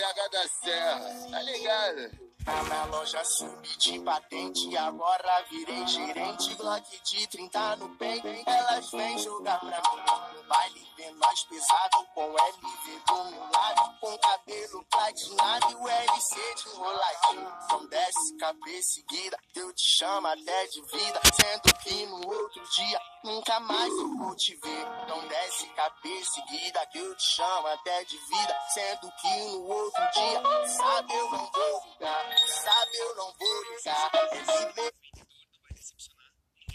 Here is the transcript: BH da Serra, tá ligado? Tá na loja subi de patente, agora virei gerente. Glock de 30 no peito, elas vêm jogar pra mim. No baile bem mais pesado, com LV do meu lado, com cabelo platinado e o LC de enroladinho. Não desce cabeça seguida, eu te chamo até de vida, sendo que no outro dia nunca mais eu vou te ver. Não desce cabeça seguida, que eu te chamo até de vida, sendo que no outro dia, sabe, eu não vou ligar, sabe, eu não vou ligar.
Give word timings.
BH 0.00 0.30
da 0.30 0.48
Serra, 0.48 1.30
tá 1.30 1.42
ligado? 1.42 2.30
Tá 2.42 2.62
na 2.62 2.84
loja 2.86 3.22
subi 3.22 3.68
de 3.76 4.00
patente, 4.00 4.74
agora 4.78 5.44
virei 5.50 5.86
gerente. 5.86 6.54
Glock 6.54 7.02
de 7.04 7.26
30 7.26 7.76
no 7.76 7.94
peito, 7.96 8.26
elas 8.46 8.90
vêm 8.90 9.18
jogar 9.18 9.60
pra 9.60 9.68
mim. 9.68 10.36
No 10.36 10.42
baile 10.48 10.86
bem 10.96 11.14
mais 11.16 11.44
pesado, 11.44 12.06
com 12.14 12.32
LV 12.32 13.02
do 13.06 13.24
meu 13.30 13.50
lado, 13.50 14.00
com 14.00 14.18
cabelo 14.18 14.84
platinado 14.90 15.70
e 15.70 15.74
o 15.74 15.88
LC 15.88 16.54
de 16.54 16.68
enroladinho. 16.70 17.52
Não 17.68 17.86
desce 17.86 18.36
cabeça 18.38 18.88
seguida, 18.94 19.38
eu 19.54 19.70
te 19.74 19.84
chamo 19.98 20.26
até 20.28 20.66
de 20.68 20.80
vida, 20.80 21.20
sendo 21.34 21.74
que 21.82 22.06
no 22.06 22.26
outro 22.26 22.62
dia 22.74 23.00
nunca 23.22 23.60
mais 23.60 23.92
eu 23.92 24.16
vou 24.16 24.34
te 24.34 24.56
ver. 24.56 24.86
Não 25.08 25.28
desce 25.28 25.39
cabeça 25.68 26.30
seguida, 26.32 26.86
que 26.86 26.98
eu 26.98 27.14
te 27.14 27.22
chamo 27.22 27.66
até 27.68 28.04
de 28.04 28.16
vida, 28.16 28.56
sendo 28.68 29.12
que 29.12 29.36
no 29.50 29.68
outro 29.68 30.02
dia, 30.12 30.68
sabe, 30.68 31.14
eu 31.14 31.30
não 31.30 31.50
vou 31.52 31.82
ligar, 31.92 32.38
sabe, 32.46 32.96
eu 32.98 33.16
não 33.16 33.32
vou 33.38 33.62
ligar. 33.64 34.10